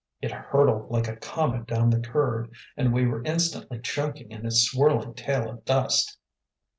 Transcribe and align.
It 0.19 0.31
hurtled 0.31 0.89
like 0.89 1.07
a 1.07 1.15
comet 1.15 1.67
down 1.67 1.91
the 1.91 1.99
curve 1.99 2.49
and 2.75 2.91
we 2.91 3.05
were 3.05 3.21
instantly 3.23 3.77
choking 3.77 4.31
in 4.31 4.47
its 4.47 4.61
swirling 4.63 5.13
tail 5.13 5.47
of 5.47 5.63
dust. 5.63 6.17